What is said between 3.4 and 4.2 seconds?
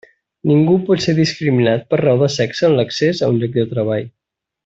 lloc de treball.